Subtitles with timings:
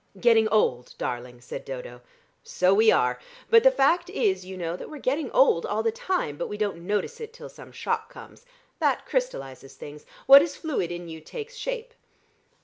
[0.19, 2.01] "Getting old, darling," said Dodo.
[2.43, 3.19] "So we are.
[3.51, 6.57] But the fact is, you know, that we're getting old all the time, but we
[6.57, 8.43] don't notice it till some shock comes.
[8.79, 10.07] That crystallises things.
[10.25, 11.93] What is fluid in you takes shape."